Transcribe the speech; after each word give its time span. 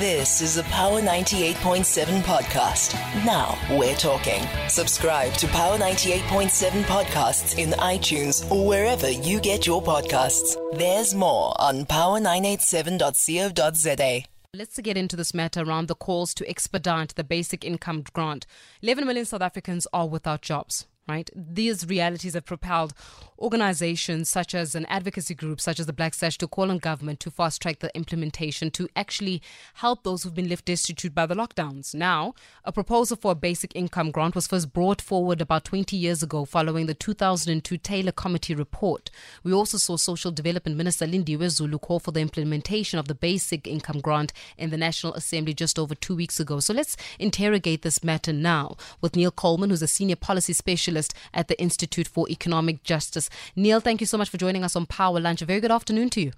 This 0.00 0.40
is 0.40 0.56
a 0.56 0.64
Power 0.64 1.00
98.7 1.00 2.22
podcast. 2.22 2.94
Now 3.24 3.56
we're 3.78 3.94
talking. 3.94 4.42
Subscribe 4.68 5.32
to 5.34 5.46
Power 5.46 5.78
98.7 5.78 6.82
podcasts 6.82 7.56
in 7.56 7.70
iTunes 7.78 8.50
or 8.50 8.66
wherever 8.66 9.08
you 9.08 9.38
get 9.38 9.68
your 9.68 9.80
podcasts. 9.80 10.56
There's 10.76 11.14
more 11.14 11.54
on 11.60 11.86
power987.co.za. 11.86 14.24
Let's 14.52 14.80
get 14.80 14.96
into 14.96 15.14
this 15.14 15.32
matter 15.32 15.62
around 15.62 15.86
the 15.86 15.94
calls 15.94 16.34
to 16.34 16.44
expedite 16.48 17.14
the 17.14 17.22
basic 17.22 17.64
income 17.64 18.02
grant. 18.12 18.46
11 18.82 19.06
million 19.06 19.26
South 19.26 19.42
Africans 19.42 19.86
are 19.92 20.08
without 20.08 20.42
jobs 20.42 20.88
right? 21.08 21.28
These 21.34 21.86
realities 21.86 22.34
have 22.34 22.46
propelled 22.46 22.94
organizations 23.38 24.30
such 24.30 24.54
as 24.54 24.74
an 24.74 24.86
advocacy 24.86 25.34
group 25.34 25.60
such 25.60 25.80
as 25.80 25.86
the 25.86 25.92
Black 25.92 26.14
Sash 26.14 26.38
to 26.38 26.46
call 26.46 26.70
on 26.70 26.78
government 26.78 27.20
to 27.20 27.30
fast 27.30 27.60
track 27.60 27.80
the 27.80 27.94
implementation 27.94 28.70
to 28.70 28.88
actually 28.96 29.42
help 29.74 30.02
those 30.02 30.22
who've 30.22 30.34
been 30.34 30.48
left 30.48 30.64
destitute 30.64 31.14
by 31.14 31.26
the 31.26 31.34
lockdowns. 31.34 31.94
Now, 31.94 32.34
a 32.64 32.72
proposal 32.72 33.16
for 33.16 33.32
a 33.32 33.34
basic 33.36 33.74
income 33.74 34.10
grant 34.10 34.34
was 34.34 34.46
first 34.46 34.72
brought 34.72 35.02
forward 35.02 35.40
about 35.40 35.64
20 35.64 35.96
years 35.96 36.22
ago 36.22 36.44
following 36.44 36.86
the 36.86 36.94
2002 36.94 37.76
Taylor 37.78 38.12
Committee 38.12 38.54
report. 38.54 39.10
We 39.42 39.52
also 39.52 39.78
saw 39.78 39.96
Social 39.96 40.30
Development 40.30 40.76
Minister 40.76 41.06
Lindiwe 41.06 41.50
Zulu 41.50 41.78
call 41.78 41.98
for 41.98 42.12
the 42.12 42.20
implementation 42.20 42.98
of 42.98 43.08
the 43.08 43.14
basic 43.14 43.66
income 43.66 44.00
grant 44.00 44.32
in 44.56 44.70
the 44.70 44.76
National 44.76 45.14
Assembly 45.14 45.54
just 45.54 45.78
over 45.78 45.94
two 45.94 46.16
weeks 46.16 46.40
ago. 46.40 46.60
So 46.60 46.72
let's 46.72 46.96
interrogate 47.18 47.82
this 47.82 48.02
matter 48.04 48.32
now 48.32 48.76
with 49.00 49.16
Neil 49.16 49.30
Coleman, 49.30 49.70
who's 49.70 49.82
a 49.82 49.88
senior 49.88 50.16
policy 50.16 50.52
specialist 50.52 50.93
specialist 50.94 51.14
at 51.32 51.48
the 51.48 51.60
Institute 51.60 52.08
for 52.08 52.28
Economic 52.28 52.82
Justice. 52.82 53.28
Neil, 53.56 53.80
thank 53.80 54.00
you 54.00 54.06
so 54.06 54.18
much 54.18 54.28
for 54.28 54.38
joining 54.38 54.64
us 54.64 54.76
on 54.76 54.86
Power 54.86 55.20
Lunch. 55.20 55.42
A 55.42 55.46
very 55.46 55.60
good 55.60 55.72
afternoon 55.72 56.10
to 56.10 56.20
you. 56.20 56.32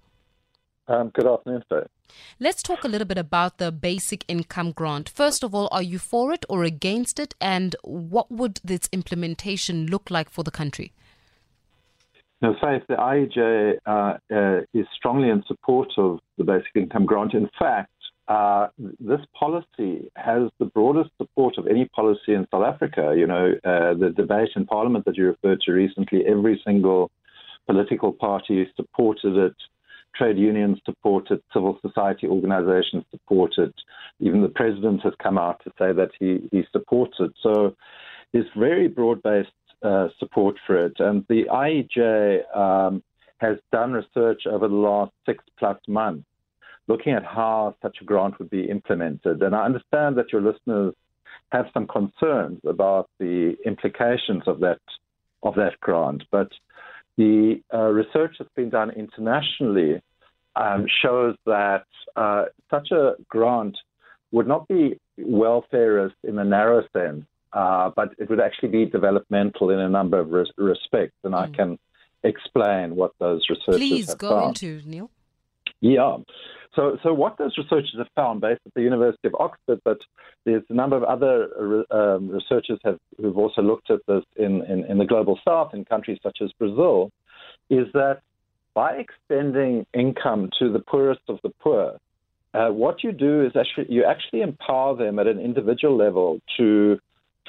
Um, 0.89 1.11
good 1.15 1.27
afternoon, 1.27 1.65
sir. 1.69 1.87
Let's 2.39 2.63
talk 2.63 2.85
a 2.85 2.89
little 2.89 3.07
bit 3.07 3.19
about 3.19 3.59
the 3.59 3.73
basic 3.73 4.25
income 4.29 4.73
grant. 4.73 5.09
First 5.09 5.43
of 5.43 5.55
all, 5.55 5.69
are 5.73 5.83
you 5.83 5.99
for 5.99 6.33
it 6.33 6.45
or 6.49 6.63
against 6.63 7.19
it? 7.19 7.35
And 7.41 7.75
what 7.83 8.31
would 8.31 8.61
its 8.69 8.89
implementation 8.93 9.87
look 9.87 10.11
like 10.11 10.31
for 10.31 10.45
the 10.45 10.53
country? 10.53 10.93
Now, 12.41 12.55
Faith, 12.61 12.83
the 12.89 12.95
IEJ 12.95 13.79
uh, 13.87 14.19
uh, 14.33 14.61
is 14.73 14.87
strongly 14.95 15.31
in 15.31 15.43
support 15.49 15.89
of 15.97 16.21
the 16.39 16.45
basic 16.45 16.71
income 16.77 17.07
grant. 17.07 17.35
In 17.35 17.49
fact, 17.59 17.91
uh, 18.29 18.69
this 18.99 19.21
policy 19.39 20.11
has 20.17 20.51
the 20.59 20.65
broadest 20.65 21.11
support 21.17 21.59
of 21.59 21.67
any 21.67 21.85
policy 21.87 22.35
in 22.35 22.47
South 22.51 22.65
Africa. 22.65 23.15
You 23.17 23.27
know, 23.27 23.53
uh, 23.65 23.95
the 23.95 24.13
debate 24.17 24.51
in 24.57 24.67
Parliament 24.67 25.05
that 25.05 25.17
you 25.17 25.27
referred 25.27 25.61
to 25.63 25.73
recently, 25.73 26.25
every 26.27 26.61
single 26.65 27.11
political 27.67 28.13
party 28.13 28.67
supported 28.75 29.37
it. 29.37 29.55
Trade 30.17 30.39
unions 30.39 30.79
support 30.85 31.31
it, 31.31 31.43
civil 31.53 31.79
society 31.83 32.27
organizations 32.27 33.05
support 33.11 33.53
it. 33.59 33.75
Even 34.19 34.43
the 34.43 34.49
president 34.49 35.03
has 35.03 35.13
come 35.23 35.39
out 35.39 35.61
to 35.63 35.71
say 35.79 35.93
that 35.93 36.11
he, 36.19 36.49
he 36.51 36.65
supports 36.73 37.17
it. 37.21 37.33
So 37.43 37.77
there's 38.33 38.47
very 38.57 38.89
broad 38.89 39.23
based 39.23 39.51
uh, 39.83 40.09
support 40.19 40.57
for 40.67 40.87
it. 40.87 40.95
And 40.99 41.25
the 41.29 41.45
IEJ 41.45 42.57
um, 42.57 43.03
has 43.39 43.59
done 43.71 43.93
research 43.93 44.47
over 44.51 44.67
the 44.67 44.75
last 44.75 45.13
six 45.27 45.45
plus 45.59 45.79
months 45.87 46.25
looking 46.89 47.13
at 47.13 47.25
how 47.25 47.75
such 47.83 47.99
a 48.01 48.05
grant 48.05 48.39
would 48.39 48.51
be 48.51 48.69
implemented. 48.69 49.43
And 49.43 49.55
I 49.55 49.65
understand 49.65 50.17
that 50.17 50.33
your 50.33 50.41
listeners 50.41 50.95
have 51.51 51.67
some 51.73 51.87
concerns 51.87 52.61
about 52.67 53.09
the 53.19 53.57
implications 53.65 54.43
of 54.47 54.61
that 54.61 54.81
of 55.43 55.55
that 55.55 55.79
grant, 55.81 56.25
but 56.31 56.51
the 57.17 57.61
uh, 57.73 57.79
research 57.79 58.37
that's 58.39 58.51
been 58.57 58.71
done 58.71 58.91
internationally 58.91 60.01
um, 60.57 60.87
shows 61.03 61.37
that 61.47 61.87
uh, 62.17 62.47
such 62.71 62.91
a 62.91 63.15
grant 63.29 63.77
would 64.33 64.49
not 64.49 64.67
be 64.67 64.99
welfareist 65.19 66.15
in 66.25 66.37
the 66.37 66.45
narrow 66.45 66.83
sense, 66.93 67.25
uh, 67.53 67.91
but 67.95 68.13
it 68.19 68.29
would 68.29 68.41
actually 68.41 68.71
be 68.71 68.87
developmental 68.87 69.71
in 69.71 69.79
a 69.79 69.89
number 69.89 70.19
of 70.19 70.31
res- 70.31 70.51
respects, 70.57 71.17
and 71.23 71.35
mm. 71.35 71.39
I 71.39 71.49
can 71.55 71.79
explain 72.25 72.97
what 72.97 73.13
those 73.19 73.47
researchers 73.49 73.77
Please 73.77 74.15
go 74.15 74.31
found. 74.31 74.63
into 74.63 74.83
Neil. 74.89 75.11
Yeah. 75.81 76.17
So, 76.77 76.99
so 77.03 77.15
what 77.15 77.39
those 77.39 77.57
researchers 77.57 77.95
have 77.97 78.09
found, 78.15 78.43
based 78.43 78.61
at 78.67 78.75
the 78.75 78.83
University 78.83 79.29
of 79.29 79.35
Oxford, 79.41 79.81
but 79.83 79.99
there's 80.45 80.63
a 80.69 80.75
number 80.75 80.97
of 80.97 81.05
other 81.05 81.85
um, 81.91 82.29
researchers 82.29 82.79
have, 82.85 82.99
who've 83.19 83.39
also 83.39 83.63
looked 83.63 83.91
at 83.91 84.01
this 84.07 84.23
in, 84.37 84.63
in, 84.67 84.85
in, 84.85 84.99
the 84.99 85.07
global 85.07 85.41
south, 85.43 85.73
in 85.73 85.87
countries 85.87 86.19
such 86.23 86.39
as 86.43 86.53
Brazil, 86.59 87.11
is 87.71 87.87
that 87.95 88.21
by 88.75 88.93
extending 88.93 89.87
income 89.95 90.51
to 90.59 90.71
the 90.71 90.79
poorest 90.79 91.23
of 91.29 91.39
the 91.43 91.49
poor, 91.49 91.97
uh, 92.53 92.69
what 92.69 93.03
you 93.03 93.11
do 93.11 93.45
is 93.45 93.53
actually 93.57 93.87
you 93.89 94.05
actually 94.05 94.43
empower 94.43 94.95
them 94.97 95.19
at 95.19 95.27
an 95.27 95.41
individual 95.41 95.97
level 95.97 96.41
to, 96.59 96.99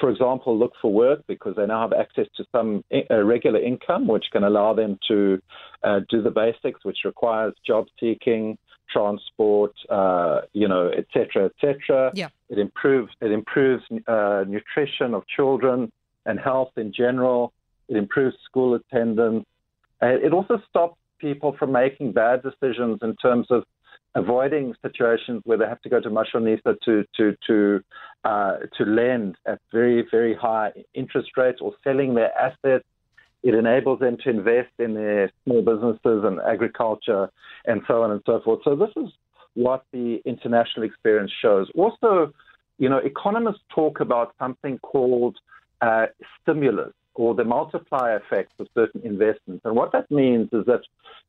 for 0.00 0.10
example, 0.10 0.58
look 0.58 0.72
for 0.80 0.92
work 0.92 1.20
because 1.26 1.54
they 1.56 1.66
now 1.66 1.82
have 1.82 1.92
access 1.92 2.26
to 2.36 2.44
some 2.50 2.82
uh, 3.10 3.22
regular 3.22 3.60
income, 3.60 4.06
which 4.06 4.24
can 4.32 4.42
allow 4.42 4.72
them 4.72 4.98
to 5.08 5.38
uh, 5.82 6.00
do 6.08 6.22
the 6.22 6.30
basics, 6.30 6.82
which 6.82 6.98
requires 7.04 7.52
job 7.66 7.86
seeking 8.00 8.56
transport, 8.90 9.72
uh, 9.90 10.42
you 10.52 10.68
know, 10.68 10.88
etc., 10.88 11.10
cetera, 11.12 11.44
et 11.46 11.52
cetera. 11.60 12.12
Yeah. 12.14 12.28
It 12.48 12.58
improves 12.58 13.12
it 13.20 13.32
improves 13.32 13.84
uh, 14.06 14.44
nutrition 14.46 15.14
of 15.14 15.26
children 15.26 15.92
and 16.26 16.38
health 16.38 16.72
in 16.76 16.92
general. 16.92 17.52
It 17.88 17.96
improves 17.96 18.36
school 18.44 18.74
attendance. 18.74 19.44
it 20.02 20.32
also 20.32 20.60
stops 20.68 20.98
people 21.18 21.56
from 21.58 21.72
making 21.72 22.12
bad 22.12 22.42
decisions 22.42 23.00
in 23.02 23.16
terms 23.16 23.46
of 23.50 23.64
avoiding 24.14 24.74
situations 24.82 25.42
where 25.44 25.58
they 25.58 25.66
have 25.66 25.80
to 25.82 25.88
go 25.88 26.00
to 26.00 26.10
Mashonisa 26.10 26.76
to 26.84 27.04
to 27.16 27.36
to 27.46 27.80
uh, 28.24 28.56
to 28.76 28.84
lend 28.84 29.36
at 29.46 29.60
very 29.72 30.06
very 30.10 30.34
high 30.34 30.72
interest 30.94 31.30
rates 31.36 31.60
or 31.60 31.72
selling 31.84 32.14
their 32.14 32.32
assets 32.36 32.84
it 33.42 33.54
enables 33.54 34.00
them 34.00 34.16
to 34.24 34.30
invest 34.30 34.72
in 34.78 34.94
their 34.94 35.30
small 35.44 35.62
businesses 35.62 36.24
and 36.24 36.40
agriculture 36.40 37.30
and 37.66 37.82
so 37.86 38.02
on 38.02 38.10
and 38.10 38.20
so 38.26 38.40
forth. 38.44 38.60
So 38.64 38.74
this 38.74 38.90
is 38.96 39.10
what 39.54 39.84
the 39.92 40.20
international 40.24 40.86
experience 40.86 41.32
shows. 41.40 41.68
Also, 41.74 42.32
you 42.78 42.88
know, 42.88 42.98
economists 42.98 43.62
talk 43.74 44.00
about 44.00 44.34
something 44.38 44.78
called 44.78 45.36
uh, 45.80 46.06
stimulus 46.40 46.92
or 47.14 47.34
the 47.34 47.44
multiplier 47.44 48.16
effect 48.16 48.52
of 48.60 48.68
certain 48.74 49.02
investments. 49.04 49.62
And 49.64 49.74
what 49.74 49.92
that 49.92 50.10
means 50.10 50.48
is 50.52 50.64
that 50.66 50.82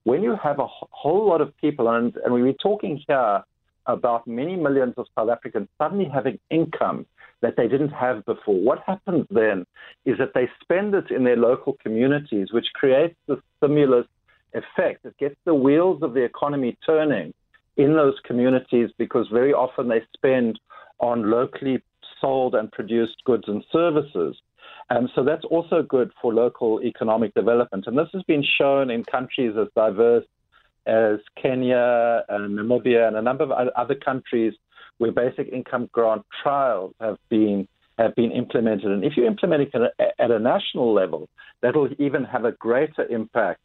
when 0.04 0.22
you 0.22 0.36
have 0.42 0.60
a 0.60 0.68
whole 0.68 1.28
lot 1.28 1.42
of 1.42 1.56
people, 1.58 1.90
and, 1.90 2.16
and 2.24 2.34
we're 2.34 2.54
talking 2.54 3.02
here 3.08 3.44
about 3.94 4.28
many 4.28 4.56
millions 4.56 4.94
of 4.98 5.08
South 5.18 5.30
Africans 5.30 5.68
suddenly 5.78 6.10
having 6.14 6.40
income 6.50 7.06
that 7.42 7.56
they 7.58 7.68
didn't 7.68 7.90
have 7.90 8.26
before. 8.26 8.60
What 8.60 8.84
happens 8.86 9.26
then 9.30 9.66
is 10.06 10.18
that 10.18 10.34
they 10.34 10.50
spend 10.62 10.94
it 10.94 11.10
in 11.10 11.24
their 11.24 11.38
local 11.38 11.78
communities, 11.82 12.52
which 12.52 12.68
creates 12.74 13.16
the 13.28 13.42
stimulus 13.58 14.06
effect. 14.54 15.06
It 15.06 15.18
gets 15.18 15.36
the 15.46 15.54
wheels 15.54 16.02
of 16.04 16.14
the 16.14 16.24
economy 16.24 16.78
turning 16.86 17.34
in 17.78 17.94
those 17.94 18.16
communities 18.26 18.90
because 18.98 19.28
very 19.32 19.54
often 19.54 19.88
they 19.88 20.02
spend 20.14 20.60
on 21.00 21.32
locally 21.32 21.82
sold 22.20 22.56
and 22.56 22.72
produced 22.72 23.24
goods 23.26 23.46
and 23.48 23.64
services. 23.72 24.36
And 24.90 25.10
so 25.16 25.24
that's 25.24 25.46
also 25.46 25.82
good 25.82 26.12
for 26.22 26.34
local 26.34 26.82
economic 26.82 27.34
development. 27.36 27.86
And 27.88 27.98
this 27.98 28.10
has 28.14 28.24
been 28.24 28.44
shown 28.58 28.90
in 28.90 29.04
countries 29.04 29.54
as 29.58 29.68
diverse 29.76 30.26
as 30.86 31.20
Kenya 31.42 32.24
and 32.30 32.58
Namibia 32.58 33.08
and 33.08 33.18
a 33.18 33.22
number 33.22 33.44
of 33.44 33.52
other 33.52 33.96
countries 33.96 34.54
where 34.98 35.12
basic 35.12 35.48
income 35.50 35.90
grant 35.92 36.26
trials 36.44 36.94
have 37.00 37.18
been 37.30 37.68
have 37.98 38.16
been 38.16 38.32
implemented. 38.32 38.86
And 38.86 39.04
if 39.04 39.18
you 39.18 39.26
implement 39.26 39.70
it 39.74 39.92
at 40.20 40.32
a 40.32 40.40
national 40.40 40.94
level, 40.94 41.28
that'll 41.62 41.90
even 42.00 42.24
have 42.24 42.46
a 42.46 42.54
greater 42.54 43.06
impact 43.10 43.60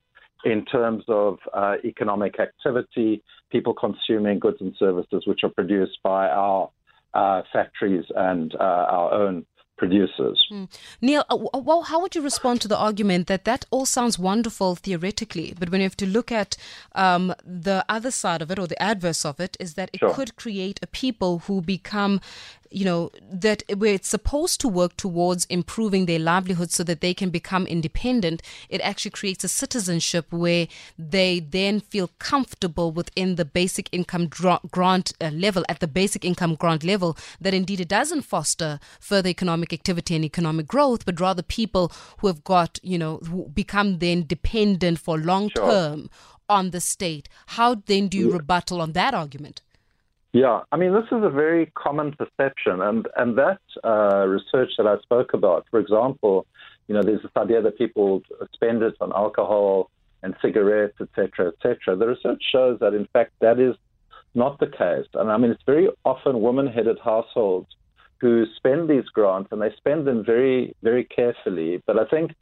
in 0.45 0.65
terms 0.65 1.05
of 1.09 1.39
uh, 1.55 1.77
economic 1.85 2.39
activity, 2.41 3.23
people 3.51 3.75
consuming 3.75 4.41
goods 4.41 4.59
and 4.61 4.75
services 4.79 5.23
which 5.27 5.41
are 5.45 5.51
produced 5.51 5.99
by 6.03 6.29
our 6.29 6.69
uh, 7.15 7.43
factories 7.53 8.05
and 8.17 8.55
uh, 8.57 8.59
our 8.59 9.13
own 9.13 9.47
producers. 9.77 10.47
Mm. 10.51 10.69
Neil, 11.01 11.25
uh, 11.31 11.37
well, 11.59 11.83
how 11.83 12.01
would 12.01 12.15
you 12.15 12.23
respond 12.23 12.61
to 12.61 12.69
the 12.69 12.77
argument 12.77 13.27
that 13.27 13.45
that 13.45 13.65
all 13.71 13.87
sounds 13.87 14.19
wonderful 14.19 14.77
theoretically, 14.77 15.55
but 15.59 15.71
when 15.71 15.81
you 15.81 15.87
have 15.87 15.97
to 15.97 16.07
look 16.07 16.31
at 16.31 16.57
um, 16.95 17.35
the 17.45 17.85
other 17.89 18.11
side 18.11 18.43
of 18.43 18.51
it 18.51 18.59
or 18.59 18.67
the 18.67 18.81
adverse 18.83 19.25
of 19.25 19.41
it, 19.41 19.57
is 19.59 19.75
that 19.75 19.91
it 19.93 19.99
sure. 19.99 20.15
could 20.15 20.37
create 20.37 20.79
a 20.83 20.87
people 20.87 21.41
who 21.41 21.61
become 21.61 22.21
you 22.75 22.85
know, 22.85 23.11
that 23.31 23.63
where 23.77 23.95
it's 23.95 24.09
supposed 24.09 24.61
to 24.61 24.69
work 24.69 24.97
towards 24.97 25.45
improving 25.47 26.07
their 26.07 26.19
livelihood 26.19 26.73
so 26.73 26.83
that 26.83 27.01
they 27.01 27.15
can 27.15 27.31
become 27.31 27.67
independent, 27.69 28.43
it 28.69 28.81
actually 28.81 29.13
creates 29.13 29.45
a 29.45 29.49
citizenship 29.49 30.33
where 30.33 30.67
they 30.99 31.39
then 31.39 31.79
feel 31.79 32.11
comfortable 32.19 32.91
within 32.91 33.37
the 33.37 33.45
basic 33.45 33.89
income 33.93 34.27
grant 34.27 35.13
uh, 35.21 35.31
level, 35.31 35.65
at 35.69 35.79
the 35.79 35.87
basic 35.87 36.25
income 36.25 36.57
grant 36.57 36.83
level, 36.83 37.17
that 37.41 37.55
indeed 37.55 37.81
it 37.81 37.89
doesn't 37.89 38.23
foster 38.23 38.81
further 38.99 39.29
economic 39.29 39.73
activity 39.73 40.17
and 40.17 40.25
economic 40.25 40.67
growth, 40.67 41.07
but 41.07 41.21
rather 41.21 41.43
people 41.43 41.93
who 42.19 42.27
have 42.27 42.43
got, 42.43 42.81
you 42.83 42.99
know, 42.99 43.19
who 43.19 43.49
become 43.51 43.99
then 43.99 44.27
dependent 44.27 44.99
for 44.99 45.17
long 45.17 45.49
term 45.51 46.01
sure. 46.01 46.09
on 46.49 46.71
the 46.71 46.81
state. 46.81 47.29
How 47.47 47.77
then 47.77 48.09
do 48.09 48.19
you 48.19 48.31
yeah. 48.31 48.39
rebuttal 48.39 48.81
on 48.81 48.93
that 48.95 49.15
argument? 49.15 49.63
Yeah, 50.35 50.63
I 50.73 50.77
mean, 50.77 50.93
this 50.93 51.05
is 51.13 51.23
a 51.23 51.31
very 51.31 51.67
common 51.77 52.11
perception, 52.11 52.83
and 52.83 53.07
and 53.17 53.39
that 53.39 53.61
uh, 53.85 54.27
research 54.27 54.73
that 54.79 54.85
I 54.85 54.99
spoke 54.99 55.33
about, 55.33 55.65
for 55.71 55.79
example, 55.79 56.45
you 56.89 56.95
know, 56.97 57.05
there's 57.05 57.23
this 57.23 57.31
idea 57.37 57.63
that 57.63 57.79
people 57.79 58.21
spend 58.53 58.83
it 58.83 58.97
on 59.01 59.13
alcohol 59.13 59.93
and 60.25 60.35
cigarettes, 60.43 60.97
etc., 61.01 61.53
etc. 61.53 61.95
The 61.95 62.09
research 62.09 62.43
shows 62.51 62.81
that, 62.81 62.95
in 62.95 63.07
fact, 63.13 63.31
that 63.43 63.61
is 63.61 63.77
not 64.35 64.59
the 64.59 64.67
case, 64.67 65.07
and 65.15 65.31
I 65.31 65.37
mean, 65.37 65.53
it's 65.53 65.63
very 65.67 65.89
often 66.05 66.41
woman-headed 66.41 66.99
households 66.99 67.69
who 68.21 68.45
spend 68.57 68.91
these 68.91 69.05
grants, 69.05 69.51
and 69.53 69.63
they 69.63 69.71
spend 69.77 70.05
them 70.05 70.25
very, 70.25 70.75
very 70.83 71.05
carefully. 71.05 71.81
But 71.87 71.97
I 71.97 72.07
think 72.07 72.33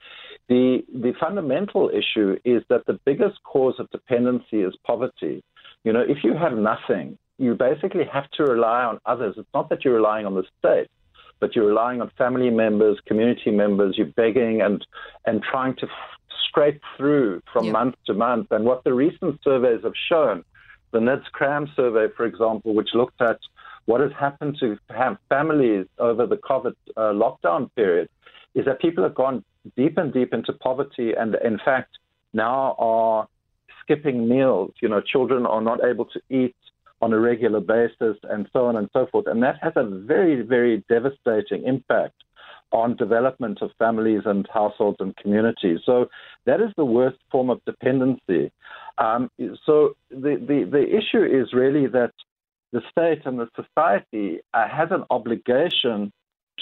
the 0.48 0.82
the 0.94 1.12
fundamental 1.20 1.90
issue 1.90 2.38
is 2.42 2.62
that 2.70 2.86
the 2.86 2.98
biggest 3.04 3.42
cause 3.44 3.74
of 3.78 3.90
dependency 3.90 4.62
is 4.62 4.74
poverty. 4.86 5.44
You 5.84 5.92
know, 5.92 6.00
if 6.00 6.24
you 6.24 6.32
have 6.32 6.56
nothing 6.56 7.18
you 7.42 7.56
basically 7.56 8.04
have 8.04 8.30
to 8.30 8.44
rely 8.44 8.84
on 8.84 9.00
others. 9.04 9.34
It's 9.36 9.48
not 9.52 9.68
that 9.70 9.84
you're 9.84 9.96
relying 9.96 10.26
on 10.26 10.34
the 10.34 10.44
state, 10.60 10.88
but 11.40 11.56
you're 11.56 11.66
relying 11.66 12.00
on 12.00 12.08
family 12.16 12.50
members, 12.50 12.98
community 13.04 13.50
members. 13.50 13.98
You're 13.98 14.14
begging 14.22 14.62
and 14.62 14.86
and 15.26 15.42
trying 15.42 15.74
to 15.76 15.86
f- 15.86 16.36
scrape 16.46 16.80
through 16.96 17.42
from 17.52 17.72
month 17.72 17.96
to 18.06 18.14
month. 18.14 18.52
And 18.52 18.64
what 18.64 18.84
the 18.84 18.94
recent 18.94 19.40
surveys 19.42 19.82
have 19.82 19.94
shown, 20.08 20.44
the 20.92 21.00
NIDS 21.00 21.24
CRAM 21.32 21.68
survey, 21.74 22.06
for 22.16 22.26
example, 22.26 22.74
which 22.74 22.90
looked 22.94 23.20
at 23.20 23.38
what 23.86 24.00
has 24.00 24.12
happened 24.18 24.56
to 24.60 24.78
families 25.28 25.86
over 25.98 26.26
the 26.26 26.36
COVID 26.36 26.74
uh, 26.96 27.00
lockdown 27.24 27.70
period, 27.74 28.08
is 28.54 28.64
that 28.66 28.80
people 28.80 29.02
have 29.02 29.16
gone 29.16 29.44
deep 29.76 29.98
and 29.98 30.12
deep 30.12 30.32
into 30.32 30.52
poverty, 30.52 31.12
and 31.12 31.34
in 31.42 31.58
fact 31.64 31.98
now 32.32 32.76
are 32.78 33.26
skipping 33.80 34.28
meals. 34.28 34.70
You 34.80 34.88
know, 34.88 35.00
children 35.00 35.44
are 35.44 35.60
not 35.60 35.84
able 35.84 36.04
to 36.06 36.20
eat 36.30 36.54
on 37.02 37.12
a 37.12 37.18
regular 37.18 37.60
basis 37.60 38.16
and 38.22 38.48
so 38.52 38.66
on 38.66 38.76
and 38.76 38.88
so 38.92 39.06
forth. 39.10 39.26
And 39.26 39.42
that 39.42 39.56
has 39.60 39.72
a 39.76 39.84
very, 39.84 40.40
very 40.40 40.84
devastating 40.88 41.66
impact 41.66 42.14
on 42.70 42.96
development 42.96 43.58
of 43.60 43.70
families 43.78 44.22
and 44.24 44.48
households 44.52 44.96
and 45.00 45.14
communities. 45.16 45.80
So 45.84 46.06
that 46.46 46.60
is 46.60 46.70
the 46.76 46.84
worst 46.84 47.18
form 47.30 47.50
of 47.50 47.60
dependency. 47.66 48.50
Um, 48.96 49.30
so 49.66 49.94
the, 50.10 50.36
the, 50.50 50.66
the 50.70 50.86
issue 50.88 51.24
is 51.24 51.52
really 51.52 51.86
that 51.88 52.12
the 52.72 52.80
state 52.90 53.26
and 53.26 53.38
the 53.38 53.48
society 53.54 54.40
uh, 54.54 54.68
has 54.68 54.88
an 54.90 55.04
obligation 55.10 56.12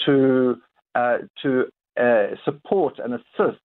to 0.05 0.57
uh, 0.95 1.19
to 1.41 1.65
uh, 1.97 2.35
support 2.43 2.99
and 2.99 3.13
assist 3.13 3.61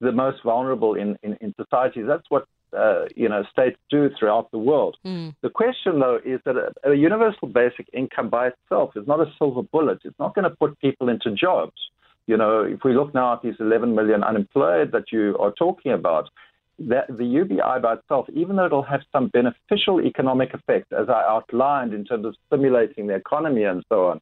the 0.00 0.12
most 0.12 0.38
vulnerable 0.44 0.94
in, 0.94 1.16
in, 1.22 1.36
in 1.40 1.52
society. 1.60 2.02
That's 2.02 2.28
what 2.28 2.44
uh, 2.76 3.04
you 3.14 3.28
know 3.28 3.44
states 3.52 3.78
do 3.90 4.10
throughout 4.18 4.50
the 4.50 4.58
world. 4.58 4.96
Mm. 5.04 5.34
The 5.42 5.50
question, 5.50 6.00
though, 6.00 6.18
is 6.24 6.40
that 6.44 6.56
a, 6.56 6.90
a, 6.90 6.94
universal 6.94 7.48
basic 7.48 7.88
income 7.92 8.28
by 8.28 8.48
itself 8.48 8.96
is 8.96 9.06
not 9.06 9.20
a 9.20 9.32
silver 9.38 9.62
bullet. 9.62 10.00
It's 10.04 10.18
not 10.18 10.34
going 10.34 10.44
to 10.44 10.56
put 10.56 10.78
people 10.80 11.08
into 11.08 11.32
jobs. 11.32 11.80
You 12.26 12.36
know, 12.36 12.62
if 12.62 12.84
we 12.84 12.94
look 12.94 13.14
now 13.14 13.34
at 13.34 13.42
these 13.42 13.56
11 13.58 13.94
million 13.94 14.22
unemployed 14.22 14.92
that 14.92 15.10
you 15.10 15.36
are 15.40 15.52
talking 15.52 15.92
about, 15.92 16.30
that 16.78 17.06
the 17.08 17.24
UBI 17.24 17.80
by 17.82 17.94
itself, 17.94 18.26
even 18.32 18.56
though 18.56 18.66
it'll 18.66 18.82
have 18.82 19.02
some 19.12 19.28
beneficial 19.28 20.00
economic 20.00 20.54
effect, 20.54 20.92
as 20.92 21.08
I 21.08 21.22
outlined 21.28 21.92
in 21.92 22.04
terms 22.04 22.24
of 22.24 22.34
stimulating 22.46 23.06
the 23.06 23.14
economy 23.14 23.64
and 23.64 23.84
so 23.88 24.06
on, 24.06 24.20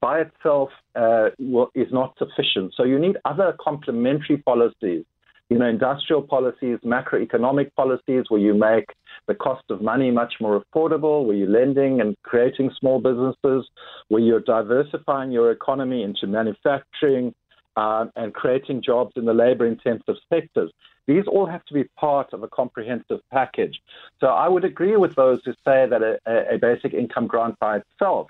by 0.00 0.20
itself 0.20 0.70
uh, 0.96 1.28
is 1.74 1.92
not 1.92 2.16
sufficient. 2.18 2.74
So 2.76 2.82
you 2.82 2.98
need 2.98 3.16
other 3.24 3.54
complementary 3.60 4.38
policies 4.38 5.04
you 5.50 5.58
know, 5.58 5.66
industrial 5.66 6.22
policies, 6.22 6.78
macroeconomic 6.84 7.74
policies, 7.74 8.24
where 8.28 8.40
you 8.40 8.54
make 8.54 8.86
the 9.26 9.34
cost 9.34 9.64
of 9.68 9.82
money 9.82 10.10
much 10.10 10.34
more 10.40 10.62
affordable, 10.62 11.26
where 11.26 11.36
you're 11.36 11.50
lending 11.50 12.00
and 12.00 12.16
creating 12.22 12.70
small 12.78 13.00
businesses, 13.00 13.68
where 14.08 14.22
you're 14.22 14.40
diversifying 14.40 15.32
your 15.32 15.50
economy 15.50 16.04
into 16.04 16.28
manufacturing 16.28 17.34
uh, 17.76 18.06
and 18.14 18.32
creating 18.32 18.80
jobs 18.80 19.12
in 19.16 19.24
the 19.24 19.34
labor 19.34 19.66
intensive 19.66 20.14
sectors. 20.32 20.70
These 21.08 21.24
all 21.26 21.46
have 21.46 21.64
to 21.64 21.74
be 21.74 21.84
part 21.98 22.32
of 22.32 22.44
a 22.44 22.48
comprehensive 22.48 23.18
package. 23.32 23.80
So 24.20 24.28
I 24.28 24.48
would 24.48 24.64
agree 24.64 24.96
with 24.96 25.16
those 25.16 25.40
who 25.44 25.52
say 25.64 25.88
that 25.90 26.00
a, 26.00 26.54
a 26.54 26.58
basic 26.58 26.94
income 26.94 27.26
grant 27.26 27.58
by 27.58 27.78
itself 27.78 28.28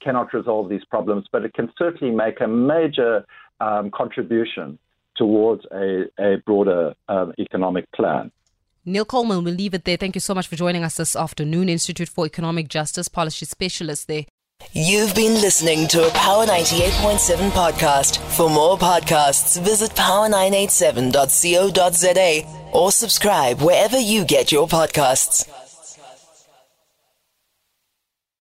cannot 0.00 0.32
resolve 0.32 0.68
these 0.68 0.84
problems, 0.84 1.26
but 1.32 1.44
it 1.44 1.52
can 1.52 1.72
certainly 1.76 2.14
make 2.14 2.40
a 2.40 2.46
major 2.46 3.24
um, 3.60 3.90
contribution 3.90 4.78
towards 5.16 5.64
a, 5.72 6.04
a 6.18 6.36
broader 6.46 6.94
um, 7.08 7.32
economic 7.38 7.90
plan. 7.92 8.30
Neil 8.84 9.04
Coleman, 9.04 9.44
we'll 9.44 9.54
leave 9.54 9.74
it 9.74 9.84
there. 9.84 9.96
Thank 9.96 10.16
you 10.16 10.20
so 10.20 10.34
much 10.34 10.48
for 10.48 10.56
joining 10.56 10.82
us 10.84 10.96
this 10.96 11.14
afternoon. 11.14 11.68
Institute 11.68 12.08
for 12.08 12.26
Economic 12.26 12.68
Justice 12.68 13.06
Policy 13.08 13.46
Specialist 13.46 14.08
there. 14.08 14.24
You've 14.72 15.14
been 15.14 15.34
listening 15.34 15.86
to 15.88 16.06
a 16.06 16.10
Power 16.10 16.46
98.7 16.46 17.50
podcast. 17.50 18.18
For 18.36 18.48
more 18.48 18.78
podcasts, 18.78 19.60
visit 19.60 19.90
power987.co.za 19.92 22.70
or 22.72 22.92
subscribe 22.92 23.60
wherever 23.60 23.98
you 23.98 24.24
get 24.24 24.52
your 24.52 24.68
podcasts. 24.68 25.48